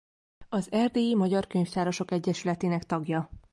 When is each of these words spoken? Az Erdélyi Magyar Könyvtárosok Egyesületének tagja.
Az 0.49 0.71
Erdélyi 0.71 1.15
Magyar 1.15 1.47
Könyvtárosok 1.47 2.11
Egyesületének 2.11 2.83
tagja. 2.83 3.29